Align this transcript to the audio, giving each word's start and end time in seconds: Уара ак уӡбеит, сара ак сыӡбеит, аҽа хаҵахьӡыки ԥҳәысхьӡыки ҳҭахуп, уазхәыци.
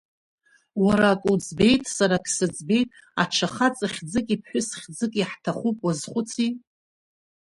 Уара 0.83 1.07
ак 1.15 1.23
уӡбеит, 1.31 1.83
сара 1.95 2.15
ак 2.19 2.25
сыӡбеит, 2.35 2.89
аҽа 3.21 3.47
хаҵахьӡыки 3.53 4.41
ԥҳәысхьӡыки 4.41 5.27
ҳҭахуп, 5.29 5.77
уазхәыци. 5.85 6.49